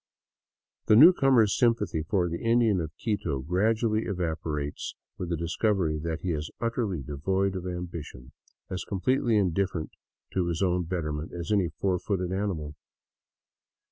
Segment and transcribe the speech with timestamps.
[0.87, 6.21] The newcomer's sympathy for the Indian of Quito gradually evapo rates with the discovery that
[6.21, 8.31] he is utterly devoid of ambition,
[8.67, 9.91] as com pletely indifferent
[10.33, 12.73] to his own betterment as any four footed animal.